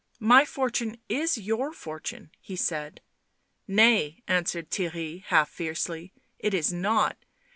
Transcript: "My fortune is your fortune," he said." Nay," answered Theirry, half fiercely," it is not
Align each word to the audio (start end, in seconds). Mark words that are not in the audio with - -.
"My 0.33 0.45
fortune 0.45 0.97
is 1.09 1.37
your 1.37 1.71
fortune," 1.73 2.31
he 2.41 2.55
said." 2.55 3.01
Nay," 3.67 4.23
answered 4.27 4.71
Theirry, 4.71 5.21
half 5.25 5.47
fiercely," 5.47 6.11
it 6.39 6.55
is 6.55 6.73
not 6.73 7.17